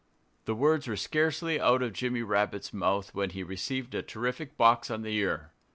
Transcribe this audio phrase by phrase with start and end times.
[0.45, 4.89] The words were scarcely out of Jimmy Rabbit's mouth when he received a terrific box
[4.89, 5.51] on the ear.